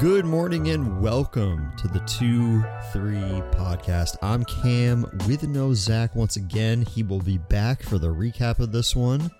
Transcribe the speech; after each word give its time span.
Good 0.00 0.24
morning 0.24 0.70
and 0.70 1.00
welcome 1.00 1.70
to 1.76 1.86
the 1.86 2.00
2 2.00 2.60
3 2.92 3.14
podcast. 3.52 4.16
I'm 4.20 4.44
Cam 4.44 5.06
with 5.28 5.46
no 5.46 5.72
Zach 5.74 6.16
once 6.16 6.34
again. 6.34 6.82
He 6.82 7.04
will 7.04 7.20
be 7.20 7.38
back 7.38 7.84
for 7.84 7.98
the 7.98 8.08
recap 8.08 8.58
of 8.58 8.72
this 8.72 8.96
one. 8.96 9.30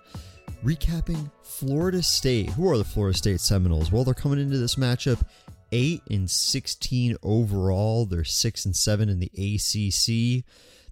Recapping 0.63 1.29
Florida 1.43 2.01
State. 2.01 2.51
Who 2.51 2.71
are 2.71 2.77
the 2.77 2.85
Florida 2.85 3.17
State 3.17 3.41
Seminoles? 3.41 3.91
Well, 3.91 4.05
they're 4.05 4.13
coming 4.13 4.39
into 4.39 4.57
this 4.57 4.75
matchup 4.75 5.21
8 5.73 6.03
and 6.09 6.31
16 6.31 7.17
overall. 7.21 8.05
They're 8.05 8.23
6 8.23 8.65
and 8.65 8.75
7 8.75 9.09
in 9.09 9.19
the 9.19 9.31
ACC. 9.35 10.45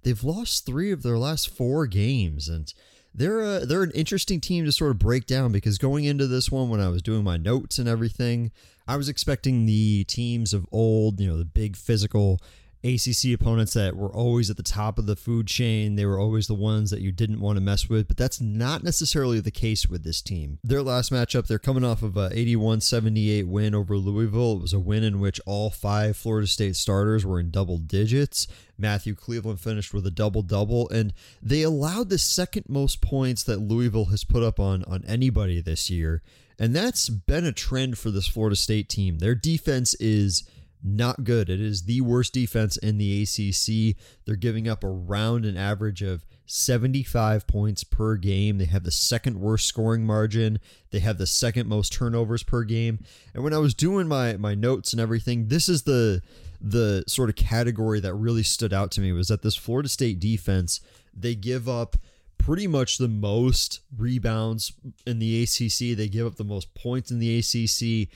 They've 0.04 0.24
lost 0.24 0.66
3 0.66 0.92
of 0.92 1.04
their 1.04 1.18
last 1.18 1.50
4 1.50 1.88
games 1.88 2.50
and 2.50 2.74
they're 3.14 3.40
a, 3.40 3.66
they're 3.66 3.84
an 3.84 3.92
interesting 3.92 4.40
team 4.40 4.66
to 4.66 4.72
sort 4.72 4.92
of 4.92 5.00
break 5.00 5.26
down 5.26 5.52
because 5.52 5.78
going 5.78 6.06
into 6.06 6.28
this 6.28 6.52
one 6.52 6.70
when 6.70 6.80
I 6.80 6.90
was 6.90 7.02
doing 7.02 7.24
my 7.24 7.38
notes 7.38 7.80
and 7.80 7.88
everything, 7.88 8.52
I 8.88 8.96
was 8.96 9.10
expecting 9.10 9.66
the 9.66 10.04
teams 10.06 10.54
of 10.54 10.66
old, 10.72 11.20
you 11.20 11.28
know, 11.28 11.38
the 11.38 11.46
big 11.46 11.76
physical 11.76 12.40
ACC 12.84 13.34
opponents 13.34 13.74
that 13.74 13.96
were 13.96 14.12
always 14.12 14.50
at 14.50 14.58
the 14.58 14.64
top 14.64 14.98
of 14.98 15.06
the 15.06 15.16
food 15.16 15.48
chain. 15.48 15.96
They 15.96 16.06
were 16.06 16.20
always 16.20 16.48
the 16.48 16.54
ones 16.54 16.92
that 16.92 17.02
you 17.02 17.12
didn't 17.12 17.40
want 17.40 17.58
to 17.58 17.62
mess 17.62 17.90
with, 17.90 18.08
but 18.08 18.18
that's 18.18 18.40
not 18.40 18.84
necessarily 18.84 19.40
the 19.40 19.52
case 19.52 19.88
with 19.88 20.04
this 20.04 20.22
team. 20.22 20.60
Their 20.64 20.84
last 20.84 21.12
matchup, 21.12 21.48
they're 21.48 21.60
coming 21.60 21.84
off 21.84 22.04
of 22.04 22.16
a 22.18 22.30
81-78 22.30 23.46
win 23.46 23.74
over 23.74 23.98
Louisville. 23.98 24.54
It 24.54 24.62
was 24.62 24.74
a 24.74 24.80
win 24.80 25.04
in 25.04 25.20
which 25.20 25.42
all 25.46 25.70
five 25.70 26.18
Florida 26.18 26.48
State 26.48 26.76
starters 26.76 27.26
were 27.26 27.40
in 27.40 27.50
double 27.50 27.78
digits. 27.78 28.48
Matthew 28.78 29.16
Cleveland 29.16 29.60
finished 29.60 29.94
with 29.94 30.06
a 30.06 30.12
double-double, 30.12 30.90
and 30.90 31.14
they 31.42 31.64
allowed 31.64 32.10
the 32.10 32.20
second 32.20 32.66
most 32.70 33.02
points 33.02 33.44
that 33.44 33.58
Louisville 33.58 34.06
has 34.06 34.24
put 34.24 34.44
up 34.44 34.60
on 34.60 34.84
on 34.84 35.04
anybody 35.08 35.62
this 35.62 35.90
year. 35.90 36.22
And 36.60 36.76
that's 36.76 37.10
been 37.10 37.46
a 37.46 37.52
trend 37.52 37.98
for 37.98 38.10
this 38.10 38.28
Florida 38.28 38.56
State 38.56 38.90
team. 38.90 39.20
Their 39.20 39.36
defense 39.36 39.94
is 39.96 40.44
not 40.84 41.24
good. 41.24 41.50
It 41.50 41.60
is 41.60 41.84
the 41.84 42.02
worst 42.02 42.34
defense 42.34 42.78
in 42.78 42.98
the 42.98 43.24
ACC. 43.24 43.96
They're 44.26 44.36
giving 44.36 44.68
up 44.68 44.84
around 44.84 45.46
an 45.46 45.58
average 45.58 46.02
of 46.02 46.26
75 46.46 47.48
points 47.48 47.84
per 47.84 48.16
game. 48.16 48.58
They 48.58 48.66
have 48.66 48.84
the 48.84 48.92
second 48.92 49.40
worst 49.40 49.68
scoring 49.68 50.06
margin. 50.06 50.60
They 50.92 51.00
have 51.00 51.18
the 51.18 51.28
second 51.28 51.68
most 51.68 51.94
turnovers 51.94 52.44
per 52.44 52.64
game. 52.64 53.00
And 53.34 53.44
when 53.44 53.54
I 53.54 53.58
was 53.58 53.74
doing 53.74 54.08
my 54.08 54.38
my 54.38 54.56
notes 54.56 54.94
and 54.94 55.02
everything, 55.02 55.48
this 55.48 55.68
is 55.68 55.84
the 55.84 56.22
the 56.60 57.04
sort 57.08 57.30
of 57.30 57.36
category 57.36 58.00
that 58.00 58.14
really 58.14 58.44
stood 58.44 58.74
out 58.74 58.92
to 58.92 59.02
me 59.02 59.12
was 59.12 59.28
that 59.28 59.42
this 59.42 59.56
Florida 59.56 59.90
State 59.90 60.20
defense, 60.20 60.82
they 61.14 61.36
give 61.36 61.70
up 61.70 61.98
pretty 62.38 62.68
much 62.68 62.98
the 62.98 63.08
most 63.08 63.82
rebounds 63.96 64.74
in 65.06 65.20
the 65.20 65.44
ACC. 65.44 65.98
They 65.98 66.08
give 66.08 66.26
up 66.26 66.36
the 66.36 66.44
most 66.44 66.74
points 66.74 67.12
in 67.12 67.20
the 67.20 67.38
ACC. 67.40 68.10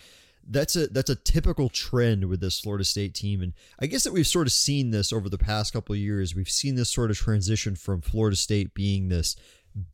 That's 0.52 0.76
a 0.76 0.88
that's 0.88 1.10
a 1.10 1.16
typical 1.16 1.70
trend 1.70 2.26
with 2.26 2.42
this 2.42 2.60
Florida 2.60 2.84
State 2.84 3.14
team, 3.14 3.42
and 3.42 3.54
I 3.80 3.86
guess 3.86 4.04
that 4.04 4.12
we've 4.12 4.28
sort 4.28 4.48
of 4.48 4.54
seen 4.54 4.92
this 4.92 5.14
over 5.14 5.30
the 5.30 5.38
past 5.38 5.72
couple 5.72 5.94
of 5.94 6.00
years. 6.00 6.36
We've 6.36 6.50
seen 6.50 6.76
this 6.76 6.90
sort 6.90 7.10
of 7.10 7.18
transition 7.18 7.76
from 7.76 8.02
Florida 8.02 8.36
State 8.36 8.74
being 8.74 9.08
this 9.08 9.38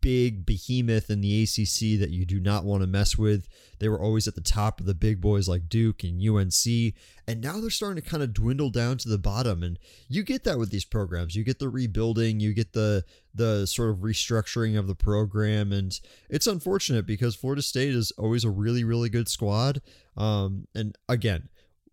big 0.01 0.45
behemoth 0.45 1.09
in 1.09 1.21
the 1.21 1.43
ACC 1.43 1.99
that 1.99 2.09
you 2.09 2.25
do 2.25 2.39
not 2.39 2.63
want 2.63 2.81
to 2.81 2.87
mess 2.87 3.17
with. 3.17 3.47
They 3.79 3.89
were 3.89 4.01
always 4.01 4.27
at 4.27 4.35
the 4.35 4.41
top 4.41 4.79
of 4.79 4.85
the 4.85 4.95
big 4.95 5.21
boys 5.21 5.47
like 5.47 5.69
Duke 5.69 6.03
and 6.03 6.21
UNC, 6.21 6.93
and 7.27 7.41
now 7.41 7.59
they're 7.59 7.69
starting 7.69 8.01
to 8.01 8.09
kind 8.09 8.23
of 8.23 8.33
dwindle 8.33 8.69
down 8.69 8.97
to 8.99 9.09
the 9.09 9.17
bottom. 9.17 9.61
And 9.61 9.77
you 10.07 10.23
get 10.23 10.43
that 10.45 10.57
with 10.57 10.71
these 10.71 10.85
programs. 10.85 11.35
You 11.35 11.43
get 11.43 11.59
the 11.59 11.69
rebuilding, 11.69 12.39
you 12.39 12.53
get 12.53 12.73
the 12.73 13.03
the 13.35 13.67
sort 13.67 13.91
of 13.91 13.97
restructuring 13.97 14.77
of 14.77 14.87
the 14.87 14.95
program, 14.95 15.71
and 15.71 15.99
it's 16.29 16.47
unfortunate 16.47 17.05
because 17.05 17.35
Florida 17.35 17.61
State 17.61 17.93
is 17.93 18.11
always 18.17 18.43
a 18.43 18.49
really 18.49 18.83
really 18.83 19.09
good 19.09 19.29
squad. 19.29 19.81
Um, 20.15 20.67
and 20.75 20.95
again. 21.07 21.49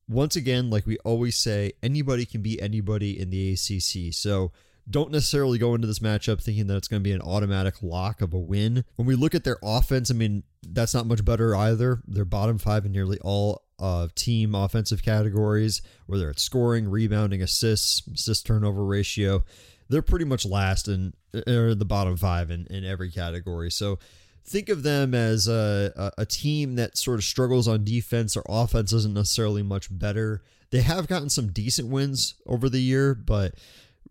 Once 0.07 0.37
again, 0.37 0.69
like 0.69 0.85
we 0.85 0.99
always 0.99 1.35
say, 1.35 1.73
anybody 1.83 2.27
can 2.27 2.43
be 2.43 2.61
anybody 2.61 3.19
in 3.19 3.31
the 3.31 3.53
ACC. 3.55 4.13
So 4.13 4.53
don't 4.89 5.11
necessarily 5.11 5.59
go 5.59 5.75
into 5.75 5.87
this 5.87 6.01
matchup 6.01 6.43
thinking 6.43 6.67
that 6.67 6.77
it's 6.77 6.89
going 6.89 7.03
to 7.03 7.09
be 7.09 7.13
an 7.13 7.23
automatic 7.23 7.83
lock 7.83 8.21
of 8.21 8.35
a 8.35 8.39
win. 8.39 8.85
When 8.97 9.07
we 9.07 9.15
look 9.15 9.35
at 9.35 9.45
their 9.45 9.59
offense, 9.63 10.11
I 10.11 10.15
mean, 10.15 10.43
that's 10.63 10.95
not 10.95 11.07
much 11.07 11.25
better 11.25 11.57
either. 11.57 12.03
They're 12.07 12.25
bottom 12.25 12.59
five 12.59 12.85
in 12.85 12.93
nearly 12.93 13.19
all 13.21 13.63
uh, 13.79 14.09
team 14.15 14.55
offensive 14.55 15.03
categories, 15.03 15.83
whether 16.07 16.31
it's 16.31 16.43
scoring, 16.43 16.89
rebounding, 16.89 17.43
assists, 17.43 18.07
assist 18.07 18.47
turnover 18.47 18.85
ratio. 18.85 19.45
They're 19.89 20.03
pretty 20.03 20.25
much 20.25 20.47
last 20.47 20.89
in 20.89 21.15
or 21.47 21.75
the 21.75 21.85
bottom 21.85 22.17
five 22.17 22.51
in, 22.51 22.67
in 22.69 22.85
every 22.85 23.11
category. 23.11 23.71
So 23.71 23.99
think 24.47 24.69
of 24.69 24.83
them 24.83 25.15
as 25.15 25.49
a, 25.49 26.13
a, 26.19 26.27
team 26.27 26.77
that 26.77 26.97
sort 26.97 27.19
of 27.19 27.25
struggles 27.25 27.67
on 27.67 27.85
defense. 27.85 28.35
Their 28.35 28.45
offense 28.49 28.93
isn't 28.93 29.15
necessarily 29.15 29.63
much 29.63 29.89
better. 29.91 30.43
They 30.71 30.83
have 30.83 31.07
gotten 31.07 31.31
some 31.31 31.53
decent 31.53 31.89
wins 31.89 32.35
over 32.47 32.69
the 32.69 32.81
year, 32.81 33.15
but 33.15 33.55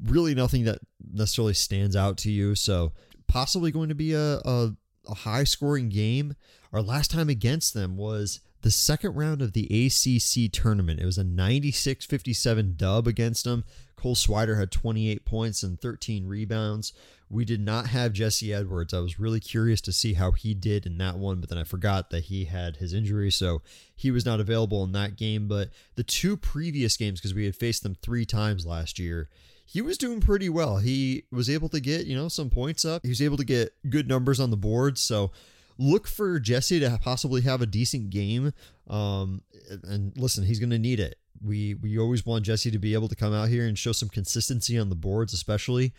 really 0.06 0.36
nothing 0.36 0.66
that 0.66 0.80
necessarily 1.14 1.54
stands 1.54 1.96
out 1.96 2.18
to 2.20 2.32
you. 2.32 2.56
So 2.56 2.94
possibly 3.28 3.72
going 3.72 3.90
to 3.90 3.96
be 3.96 4.14
a, 4.14 4.38
a, 4.46 4.76
a 5.08 5.14
high 5.14 5.44
scoring 5.44 5.90
game. 5.90 6.36
Our 6.72 6.82
last 6.82 7.12
time 7.12 7.30
against 7.30 7.74
them 7.74 7.98
was 7.98 8.40
the 8.62 8.72
second 8.72 9.16
round 9.16 9.42
of 9.42 9.54
the 9.54 9.66
ACC 9.66 10.52
tournament. 10.52 11.00
It 11.00 11.06
was 11.06 11.18
a 11.18 11.24
96 11.24 12.06
57 12.06 12.76
dub 12.78 13.08
against 13.08 13.44
them. 13.44 13.64
Cole 13.96 14.16
Swider 14.16 14.60
had 14.60 14.72
28 14.72 15.26
points 15.26 15.64
and 15.64 15.80
13 15.80 16.28
rebounds. 16.28 16.94
We 17.30 17.46
did 17.46 17.62
not 17.62 17.88
have 17.88 18.14
Jesse 18.14 18.54
Edwards. 18.54 18.94
I 18.94 19.00
was 19.00 19.20
really 19.20 19.40
curious 19.40 19.82
to 19.82 19.92
see 19.92 20.14
how 20.14 20.32
he 20.32 20.54
did 20.54 20.86
in 20.86 20.98
that 21.00 21.18
one, 21.18 21.40
but 21.40 21.50
then 21.50 21.58
I 21.58 21.64
forgot 21.64 22.10
that 22.10 22.26
he 22.26 22.46
had 22.46 22.78
his 22.78 22.94
injury, 22.94 23.32
so 23.32 23.62
he 23.96 24.12
was 24.12 24.26
not 24.26 24.40
available 24.40 24.84
in 24.84 24.92
that 24.92 25.16
game. 25.16 25.48
But 25.48 25.70
the 25.96 26.04
two 26.04 26.38
previous 26.38 26.96
games, 26.96 27.20
because 27.20 27.34
we 27.34 27.46
had 27.46 27.56
faced 27.56 27.82
them 27.82 27.96
three 27.96 28.26
times 28.26 28.66
last 28.66 29.00
year, 29.00 29.30
he 29.74 29.82
was 29.82 29.98
doing 29.98 30.22
pretty 30.22 30.50
well. 30.50 30.78
He 30.78 31.24
was 31.32 31.50
able 31.50 31.68
to 31.70 31.80
get, 31.80 32.06
you 32.06 32.16
know, 32.16 32.28
some 32.28 32.52
points 32.52 32.86
up. 32.86 33.02
He 33.02 33.10
was 33.10 33.24
able 33.24 33.38
to 33.38 33.44
get 33.44 33.74
good 33.90 34.08
numbers 34.08 34.40
on 34.40 34.52
the 34.52 34.56
board. 34.56 35.00
So 35.00 35.32
look 35.80 36.08
for 36.08 36.40
Jesse 36.40 36.80
to 36.80 37.00
possibly 37.02 37.42
have 37.42 37.60
a 37.60 37.66
decent 37.66 38.12
game. 38.12 38.54
Um, 38.88 39.42
and 39.84 40.16
listen, 40.16 40.44
he's 40.44 40.60
going 40.60 40.70
to 40.70 40.78
need 40.78 41.00
it. 41.00 41.16
We 41.44 41.74
we 41.74 41.98
always 41.98 42.24
want 42.24 42.46
Jesse 42.46 42.70
to 42.70 42.78
be 42.78 42.94
able 42.94 43.08
to 43.08 43.16
come 43.16 43.34
out 43.34 43.50
here 43.50 43.66
and 43.66 43.76
show 43.76 43.94
some 43.94 44.10
consistency 44.10 44.78
on 44.78 44.90
the 44.90 44.96
boards, 44.96 45.34
especially 45.34 45.92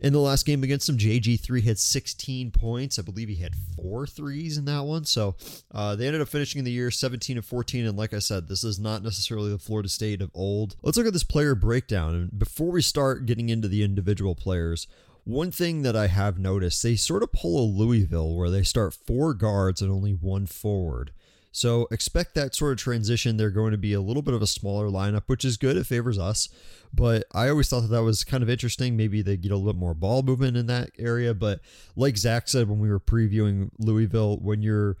in 0.00 0.12
the 0.12 0.18
last 0.18 0.46
game 0.46 0.62
against 0.62 0.88
him. 0.88 0.98
JG3 0.98 1.62
had 1.64 1.78
16 1.78 2.50
points. 2.50 2.98
I 2.98 3.02
believe 3.02 3.28
he 3.28 3.36
had 3.36 3.54
four 3.76 4.06
threes 4.06 4.56
in 4.56 4.64
that 4.64 4.84
one. 4.84 5.04
So 5.04 5.36
uh, 5.72 5.96
they 5.96 6.06
ended 6.06 6.22
up 6.22 6.28
finishing 6.28 6.64
the 6.64 6.72
year 6.72 6.90
17 6.90 7.36
and 7.36 7.44
14. 7.44 7.86
And 7.86 7.96
like 7.96 8.14
I 8.14 8.18
said, 8.18 8.48
this 8.48 8.64
is 8.64 8.78
not 8.78 9.02
necessarily 9.02 9.50
the 9.50 9.58
Florida 9.58 9.88
State 9.88 10.22
of 10.22 10.30
old. 10.34 10.76
Let's 10.82 10.96
look 10.96 11.06
at 11.06 11.12
this 11.12 11.24
player 11.24 11.54
breakdown. 11.54 12.14
And 12.14 12.38
before 12.38 12.70
we 12.70 12.82
start 12.82 13.26
getting 13.26 13.48
into 13.48 13.68
the 13.68 13.82
individual 13.82 14.34
players, 14.34 14.86
one 15.24 15.50
thing 15.50 15.82
that 15.82 15.96
I 15.96 16.06
have 16.06 16.38
noticed, 16.38 16.82
they 16.82 16.96
sort 16.96 17.22
of 17.22 17.32
pull 17.32 17.62
a 17.62 17.70
Louisville 17.70 18.34
where 18.34 18.50
they 18.50 18.62
start 18.62 18.94
four 18.94 19.34
guards 19.34 19.82
and 19.82 19.90
only 19.90 20.12
one 20.12 20.46
forward. 20.46 21.12
So 21.52 21.88
expect 21.90 22.34
that 22.34 22.54
sort 22.54 22.72
of 22.72 22.78
transition. 22.78 23.36
They're 23.36 23.50
going 23.50 23.72
to 23.72 23.78
be 23.78 23.92
a 23.92 24.00
little 24.00 24.22
bit 24.22 24.34
of 24.34 24.42
a 24.42 24.46
smaller 24.46 24.88
lineup, 24.88 25.24
which 25.26 25.44
is 25.44 25.56
good. 25.56 25.76
It 25.76 25.86
favors 25.86 26.18
us. 26.18 26.48
But 26.92 27.24
I 27.32 27.48
always 27.48 27.68
thought 27.68 27.80
that 27.82 27.88
that 27.88 28.02
was 28.02 28.24
kind 28.24 28.42
of 28.42 28.50
interesting. 28.50 28.96
Maybe 28.96 29.22
they 29.22 29.36
get 29.36 29.52
a 29.52 29.56
little 29.56 29.72
bit 29.72 29.78
more 29.78 29.94
ball 29.94 30.22
movement 30.22 30.56
in 30.56 30.66
that 30.66 30.90
area. 30.98 31.34
But 31.34 31.60
like 31.96 32.16
Zach 32.16 32.48
said 32.48 32.68
when 32.68 32.78
we 32.78 32.88
were 32.88 33.00
previewing 33.00 33.70
Louisville, 33.78 34.38
when 34.38 34.62
you're 34.62 34.96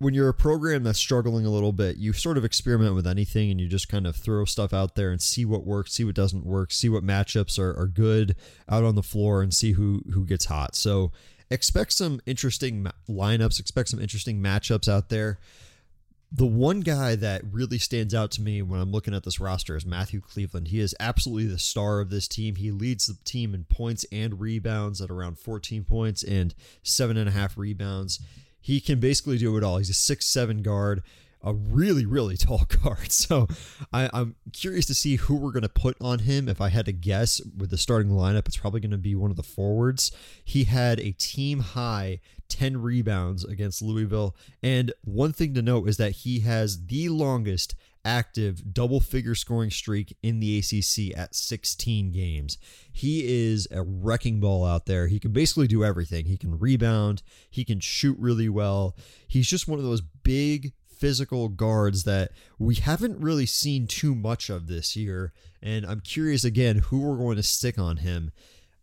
when 0.00 0.14
you're 0.14 0.28
a 0.28 0.34
program 0.34 0.84
that's 0.84 0.98
struggling 0.98 1.44
a 1.44 1.50
little 1.50 1.72
bit, 1.72 1.96
you 1.96 2.12
sort 2.12 2.38
of 2.38 2.44
experiment 2.44 2.94
with 2.94 3.06
anything 3.06 3.50
and 3.50 3.60
you 3.60 3.66
just 3.66 3.88
kind 3.88 4.06
of 4.06 4.14
throw 4.14 4.44
stuff 4.44 4.72
out 4.72 4.94
there 4.94 5.10
and 5.10 5.20
see 5.20 5.44
what 5.44 5.66
works, 5.66 5.92
see 5.92 6.04
what 6.04 6.14
doesn't 6.14 6.46
work, 6.46 6.70
see 6.70 6.88
what 6.88 7.02
matchups 7.02 7.58
are, 7.58 7.76
are 7.76 7.88
good 7.88 8.36
out 8.68 8.84
on 8.84 8.94
the 8.94 9.02
floor 9.02 9.42
and 9.42 9.52
see 9.52 9.72
who 9.72 10.02
who 10.12 10.24
gets 10.24 10.44
hot. 10.44 10.76
So 10.76 11.10
expect 11.50 11.92
some 11.92 12.20
interesting 12.26 12.86
lineups, 13.08 13.60
expect 13.60 13.88
some 13.88 14.00
interesting 14.00 14.40
matchups 14.42 14.88
out 14.88 15.08
there. 15.08 15.38
The 16.30 16.46
one 16.46 16.80
guy 16.80 17.16
that 17.16 17.42
really 17.50 17.78
stands 17.78 18.14
out 18.14 18.30
to 18.32 18.42
me 18.42 18.60
when 18.60 18.80
I'm 18.80 18.92
looking 18.92 19.14
at 19.14 19.24
this 19.24 19.40
roster 19.40 19.76
is 19.76 19.86
Matthew 19.86 20.20
Cleveland. 20.20 20.68
He 20.68 20.78
is 20.78 20.94
absolutely 21.00 21.46
the 21.46 21.58
star 21.58 22.00
of 22.00 22.10
this 22.10 22.28
team. 22.28 22.56
He 22.56 22.70
leads 22.70 23.06
the 23.06 23.16
team 23.24 23.54
in 23.54 23.64
points 23.64 24.04
and 24.12 24.38
rebounds 24.38 25.00
at 25.00 25.10
around 25.10 25.38
14 25.38 25.84
points 25.84 26.22
and 26.22 26.54
seven 26.82 27.16
and 27.16 27.30
a 27.30 27.32
half 27.32 27.56
rebounds. 27.56 28.20
He 28.60 28.78
can 28.80 29.00
basically 29.00 29.38
do 29.38 29.56
it 29.56 29.64
all. 29.64 29.78
He's 29.78 29.88
a 29.88 29.94
six-seven 29.94 30.60
guard 30.60 31.02
a 31.42 31.54
really, 31.54 32.06
really 32.06 32.36
tall 32.38 32.64
guard. 32.82 33.12
So 33.12 33.46
I, 33.92 34.10
am 34.12 34.36
curious 34.52 34.86
to 34.86 34.94
see 34.94 35.16
who 35.16 35.36
we're 35.36 35.52
going 35.52 35.62
to 35.62 35.68
put 35.68 35.96
on 36.00 36.20
him. 36.20 36.48
If 36.48 36.60
I 36.60 36.68
had 36.68 36.86
to 36.86 36.92
guess 36.92 37.40
with 37.56 37.70
the 37.70 37.78
starting 37.78 38.12
lineup, 38.12 38.46
it's 38.46 38.56
probably 38.56 38.80
going 38.80 38.90
to 38.90 38.98
be 38.98 39.14
one 39.14 39.30
of 39.30 39.36
the 39.36 39.42
forwards. 39.42 40.10
He 40.44 40.64
had 40.64 41.00
a 41.00 41.12
team 41.12 41.60
high 41.60 42.20
10 42.48 42.80
rebounds 42.80 43.44
against 43.44 43.82
Louisville. 43.82 44.34
And 44.62 44.92
one 45.04 45.32
thing 45.32 45.54
to 45.54 45.62
note 45.62 45.88
is 45.88 45.96
that 45.98 46.12
he 46.12 46.40
has 46.40 46.86
the 46.86 47.08
longest 47.08 47.74
active 48.04 48.72
double 48.72 49.00
figure 49.00 49.34
scoring 49.34 49.70
streak 49.70 50.16
in 50.22 50.40
the 50.40 50.58
ACC 50.58 51.16
at 51.16 51.34
16 51.34 52.10
games. 52.10 52.56
He 52.90 53.50
is 53.50 53.68
a 53.70 53.82
wrecking 53.82 54.40
ball 54.40 54.64
out 54.64 54.86
there. 54.86 55.08
He 55.08 55.20
can 55.20 55.32
basically 55.32 55.66
do 55.66 55.84
everything. 55.84 56.24
He 56.24 56.38
can 56.38 56.58
rebound, 56.58 57.22
he 57.50 57.64
can 57.64 57.80
shoot 57.80 58.16
really 58.18 58.48
well. 58.48 58.96
He's 59.26 59.48
just 59.48 59.68
one 59.68 59.78
of 59.78 59.84
those 59.84 60.00
big 60.00 60.72
physical 60.98 61.48
guards 61.48 62.04
that 62.04 62.32
we 62.58 62.74
haven't 62.74 63.20
really 63.20 63.46
seen 63.46 63.86
too 63.86 64.14
much 64.14 64.50
of 64.50 64.66
this 64.66 64.96
year. 64.96 65.32
And 65.62 65.86
I'm 65.86 66.00
curious 66.00 66.44
again 66.44 66.78
who 66.78 67.00
we're 67.00 67.16
going 67.16 67.36
to 67.36 67.42
stick 67.42 67.78
on 67.78 67.98
him. 67.98 68.32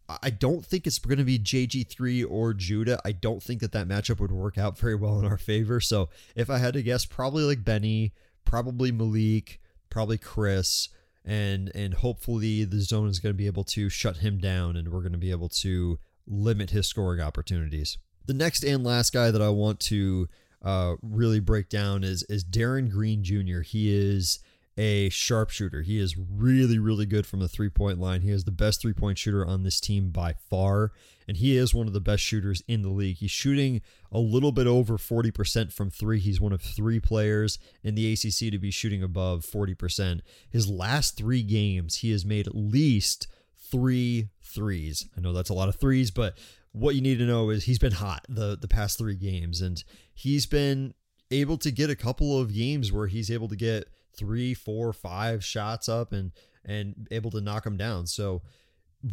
I 0.07 0.29
don't 0.29 0.63
think 0.63 0.85
it's 0.85 0.99
going 0.99 1.17
to 1.17 1.23
be 1.23 1.39
JG3 1.39 2.25
or 2.29 2.53
Judah. 2.53 2.99
I 3.03 3.11
don't 3.11 3.41
think 3.41 3.61
that 3.61 3.71
that 3.71 3.87
matchup 3.87 4.19
would 4.19 4.31
work 4.31 4.55
out 4.57 4.77
very 4.77 4.93
well 4.93 5.19
in 5.19 5.25
our 5.25 5.37
favor. 5.37 5.79
So 5.79 6.09
if 6.35 6.49
I 6.49 6.59
had 6.59 6.75
to 6.75 6.83
guess, 6.83 7.05
probably 7.05 7.43
like 7.43 7.63
Benny, 7.63 8.13
probably 8.43 8.91
Malik, 8.91 9.59
probably 9.89 10.19
Chris, 10.19 10.89
and 11.23 11.71
and 11.73 11.95
hopefully 11.95 12.65
the 12.65 12.81
zone 12.81 13.07
is 13.07 13.19
going 13.19 13.33
to 13.33 13.37
be 13.37 13.47
able 13.47 13.63
to 13.63 13.89
shut 13.89 14.17
him 14.17 14.37
down, 14.37 14.75
and 14.75 14.89
we're 14.89 15.01
going 15.01 15.11
to 15.11 15.17
be 15.17 15.31
able 15.31 15.49
to 15.49 15.97
limit 16.27 16.69
his 16.69 16.87
scoring 16.87 17.19
opportunities. 17.19 17.97
The 18.27 18.33
next 18.33 18.63
and 18.63 18.83
last 18.83 19.11
guy 19.11 19.31
that 19.31 19.41
I 19.41 19.49
want 19.49 19.79
to 19.81 20.27
uh, 20.65 20.95
really 21.01 21.39
break 21.39 21.69
down 21.69 22.03
is 22.03 22.23
is 22.23 22.43
Darin 22.43 22.89
Green 22.89 23.23
Jr. 23.23 23.61
He 23.61 23.95
is 23.95 24.39
a 24.77 25.09
sharpshooter. 25.09 25.83
He 25.83 25.99
is 25.99 26.17
really, 26.17 26.79
really 26.79 27.05
good 27.05 27.25
from 27.25 27.39
the 27.39 27.47
three 27.47 27.69
point 27.69 27.99
line. 27.99 28.21
He 28.21 28.31
is 28.31 28.43
the 28.43 28.51
best 28.51 28.81
three 28.81 28.93
point 28.93 29.17
shooter 29.17 29.45
on 29.45 29.63
this 29.63 29.79
team 29.79 30.09
by 30.09 30.33
far, 30.49 30.91
and 31.27 31.37
he 31.37 31.55
is 31.55 31.73
one 31.73 31.87
of 31.87 31.93
the 31.93 32.01
best 32.01 32.23
shooters 32.23 32.61
in 32.67 32.81
the 32.81 32.89
league. 32.89 33.17
He's 33.17 33.31
shooting 33.31 33.81
a 34.11 34.19
little 34.19 34.51
bit 34.51 34.67
over 34.67 34.97
40% 34.97 35.71
from 35.71 35.89
three. 35.89 36.19
He's 36.19 36.41
one 36.41 36.51
of 36.51 36.61
three 36.61 36.99
players 36.99 37.57
in 37.83 37.95
the 37.95 38.11
ACC 38.11 38.51
to 38.51 38.59
be 38.59 38.71
shooting 38.71 39.03
above 39.03 39.45
40%. 39.45 40.21
His 40.49 40.69
last 40.69 41.15
three 41.15 41.43
games, 41.43 41.97
he 41.97 42.11
has 42.11 42.25
made 42.25 42.47
at 42.47 42.55
least 42.55 43.27
three 43.71 44.29
threes. 44.41 45.07
I 45.17 45.21
know 45.21 45.33
that's 45.33 45.49
a 45.49 45.53
lot 45.53 45.69
of 45.69 45.75
threes, 45.75 46.11
but 46.11 46.37
what 46.75 46.93
you 46.95 47.01
need 47.01 47.19
to 47.19 47.25
know 47.25 47.49
is 47.49 47.63
he's 47.63 47.79
been 47.79 47.93
hot 47.93 48.25
the 48.27 48.57
the 48.59 48.67
past 48.67 48.97
three 48.97 49.15
games, 49.15 49.61
and 49.61 49.83
he's 50.13 50.45
been 50.45 50.93
able 51.31 51.57
to 51.57 51.71
get 51.71 51.89
a 51.89 51.95
couple 51.95 52.39
of 52.39 52.53
games 52.53 52.91
where 52.91 53.07
he's 53.07 53.31
able 53.31 53.47
to 53.47 53.55
get 53.55 53.87
three, 54.15 54.53
four, 54.53 54.91
five 54.93 55.43
shots 55.43 55.87
up 55.87 56.11
and 56.11 56.31
and 56.65 57.07
able 57.11 57.31
to 57.31 57.41
knock 57.41 57.63
them 57.63 57.77
down. 57.77 58.07
So 58.07 58.41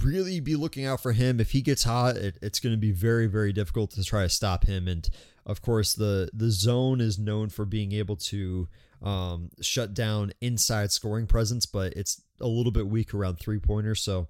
really 0.00 0.40
be 0.40 0.56
looking 0.56 0.86
out 0.86 1.00
for 1.00 1.12
him. 1.12 1.38
If 1.38 1.52
he 1.52 1.60
gets 1.60 1.84
hot, 1.84 2.16
it, 2.16 2.38
it's 2.42 2.60
going 2.60 2.72
to 2.72 2.80
be 2.80 2.92
very, 2.92 3.26
very 3.26 3.52
difficult 3.52 3.90
to 3.92 4.04
try 4.04 4.22
to 4.22 4.28
stop 4.28 4.64
him. 4.64 4.88
And 4.88 5.08
of 5.46 5.62
course, 5.62 5.94
the 5.94 6.30
the 6.32 6.50
zone 6.50 7.00
is 7.00 7.18
known 7.18 7.48
for 7.48 7.64
being 7.64 7.92
able 7.92 8.16
to 8.16 8.68
um, 9.02 9.50
shut 9.60 9.94
down 9.94 10.32
inside 10.40 10.90
scoring 10.90 11.26
presence, 11.26 11.66
but 11.66 11.92
it's 11.92 12.22
a 12.40 12.46
little 12.46 12.72
bit 12.72 12.88
weak 12.88 13.14
around 13.14 13.36
three 13.36 13.58
pointers. 13.58 14.00
So, 14.00 14.28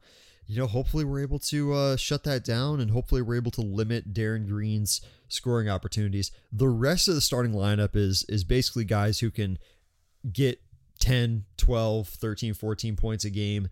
you 0.53 0.59
know, 0.59 0.67
hopefully 0.67 1.03
we're 1.03 1.23
able 1.23 1.39
to 1.39 1.73
uh, 1.73 1.97
shut 1.97 2.25
that 2.25 2.45
down, 2.45 2.79
and 2.79 2.91
hopefully 2.91 3.23
we're 3.23 3.37
able 3.37 3.51
to 3.53 3.63
limit 3.63 4.13
Darin 4.13 4.47
Green's 4.47 5.01
scoring 5.29 5.67
opportunities. 5.67 6.31
The 6.53 6.69
rest 6.69 7.09
of 7.09 7.15
the 7.15 7.23
starting 7.23 7.53
lineup 7.53 7.97
is 7.97 8.27
is 8.29 8.45
basically 8.45 8.85
guys 8.85 9.21
who 9.21 9.31
can 9.31 9.59
get 10.31 10.61
10, 11.01 11.45
12, 11.57 12.07
13, 12.07 12.53
14 12.53 12.97
points 12.97 13.25
a 13.25 13.31
game. 13.31 13.71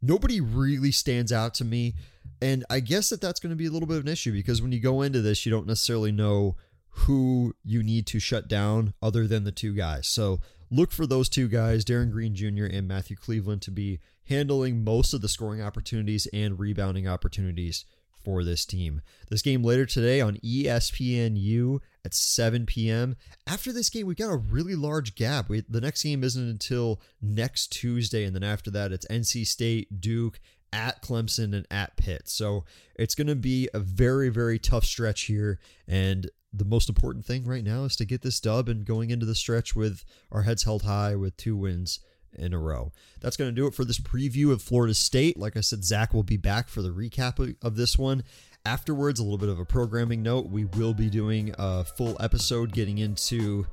Nobody 0.00 0.40
really 0.40 0.92
stands 0.92 1.32
out 1.32 1.52
to 1.54 1.64
me. 1.64 1.94
And 2.40 2.64
I 2.70 2.78
guess 2.78 3.10
that 3.10 3.20
that's 3.20 3.40
going 3.40 3.50
to 3.50 3.56
be 3.56 3.66
a 3.66 3.70
little 3.70 3.88
bit 3.88 3.98
of 3.98 4.04
an 4.04 4.12
issue 4.12 4.32
because 4.32 4.62
when 4.62 4.70
you 4.70 4.78
go 4.78 5.02
into 5.02 5.20
this, 5.20 5.44
you 5.44 5.50
don't 5.50 5.66
necessarily 5.66 6.12
know 6.12 6.56
who 6.90 7.54
you 7.64 7.82
need 7.82 8.06
to 8.06 8.20
shut 8.20 8.46
down 8.46 8.94
other 9.02 9.26
than 9.26 9.42
the 9.42 9.52
two 9.52 9.74
guys. 9.74 10.06
So 10.06 10.40
look 10.70 10.92
for 10.92 11.06
those 11.06 11.28
two 11.28 11.48
guys, 11.48 11.84
Darin 11.84 12.10
Green 12.10 12.36
Jr. 12.36 12.66
and 12.66 12.86
Matthew 12.86 13.16
Cleveland, 13.16 13.62
to 13.62 13.72
be 13.72 13.98
handling 14.30 14.82
most 14.82 15.12
of 15.12 15.20
the 15.20 15.28
scoring 15.28 15.60
opportunities 15.60 16.26
and 16.32 16.58
rebounding 16.58 17.06
opportunities 17.06 17.84
for 18.24 18.44
this 18.44 18.64
team. 18.64 19.02
This 19.28 19.42
game 19.42 19.62
later 19.62 19.86
today 19.86 20.20
on 20.20 20.36
ESPNU 20.36 21.80
at 22.04 22.14
7 22.14 22.66
p.m. 22.66 23.16
After 23.46 23.72
this 23.72 23.90
game, 23.90 24.06
we've 24.06 24.16
got 24.16 24.32
a 24.32 24.36
really 24.36 24.74
large 24.74 25.14
gap. 25.14 25.48
We, 25.48 25.64
the 25.68 25.80
next 25.80 26.02
game 26.02 26.22
isn't 26.22 26.48
until 26.48 27.00
next 27.20 27.68
Tuesday, 27.68 28.24
and 28.24 28.34
then 28.34 28.44
after 28.44 28.70
that, 28.70 28.92
it's 28.92 29.06
NC 29.08 29.46
State, 29.46 30.00
Duke, 30.00 30.40
at 30.72 31.02
Clemson, 31.02 31.54
and 31.54 31.66
at 31.70 31.96
Pitt. 31.96 32.28
So 32.28 32.64
it's 32.94 33.14
going 33.14 33.26
to 33.26 33.34
be 33.34 33.68
a 33.74 33.80
very, 33.80 34.28
very 34.28 34.58
tough 34.58 34.84
stretch 34.84 35.22
here. 35.22 35.58
And 35.88 36.30
the 36.52 36.64
most 36.64 36.88
important 36.88 37.24
thing 37.24 37.44
right 37.44 37.64
now 37.64 37.84
is 37.84 37.96
to 37.96 38.04
get 38.04 38.22
this 38.22 38.40
dub 38.40 38.68
and 38.68 38.84
going 38.84 39.10
into 39.10 39.26
the 39.26 39.34
stretch 39.34 39.74
with 39.74 40.04
our 40.30 40.42
heads 40.42 40.64
held 40.64 40.82
high 40.82 41.16
with 41.16 41.36
two 41.36 41.56
wins 41.56 42.00
in 42.34 42.52
a 42.52 42.58
row. 42.58 42.92
That's 43.20 43.36
going 43.36 43.50
to 43.50 43.54
do 43.54 43.66
it 43.66 43.74
for 43.74 43.84
this 43.84 43.98
preview 43.98 44.52
of 44.52 44.62
Florida 44.62 44.94
State. 44.94 45.36
Like 45.36 45.56
I 45.56 45.60
said, 45.60 45.84
Zach 45.84 46.14
will 46.14 46.22
be 46.22 46.36
back 46.36 46.68
for 46.68 46.82
the 46.82 46.90
recap 46.90 47.56
of 47.62 47.76
this 47.76 47.98
one. 47.98 48.22
Afterwards, 48.66 49.18
a 49.18 49.22
little 49.22 49.38
bit 49.38 49.48
of 49.48 49.58
a 49.58 49.64
programming 49.64 50.22
note. 50.22 50.50
We 50.50 50.66
will 50.66 50.92
be 50.92 51.08
doing 51.08 51.54
a 51.58 51.82
full 51.82 52.16
episode 52.20 52.72
getting 52.72 52.98
into 52.98 53.66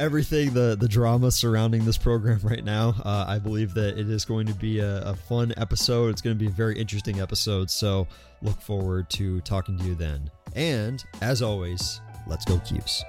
everything, 0.00 0.52
the, 0.54 0.76
the 0.78 0.88
drama 0.88 1.30
surrounding 1.30 1.84
this 1.84 1.96
program 1.96 2.40
right 2.42 2.64
now. 2.64 2.96
Uh, 3.04 3.24
I 3.28 3.38
believe 3.38 3.74
that 3.74 3.96
it 3.96 4.10
is 4.10 4.24
going 4.24 4.46
to 4.48 4.54
be 4.54 4.80
a, 4.80 5.02
a 5.02 5.14
fun 5.14 5.54
episode. 5.56 6.08
It's 6.08 6.20
going 6.20 6.36
to 6.36 6.40
be 6.40 6.48
a 6.48 6.54
very 6.54 6.76
interesting 6.76 7.20
episode. 7.20 7.70
So 7.70 8.08
look 8.42 8.60
forward 8.60 9.08
to 9.10 9.40
talking 9.42 9.78
to 9.78 9.84
you 9.84 9.94
then. 9.94 10.28
And 10.56 11.04
as 11.22 11.40
always, 11.40 12.00
let's 12.26 12.44
go, 12.44 12.58
Cuse. 12.58 13.04